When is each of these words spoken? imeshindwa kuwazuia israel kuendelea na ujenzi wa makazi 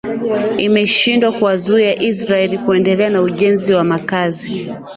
imeshindwa 0.57 1.31
kuwazuia 1.31 2.01
israel 2.01 2.57
kuendelea 2.59 3.09
na 3.09 3.21
ujenzi 3.21 3.73
wa 3.73 3.83
makazi 3.83 4.51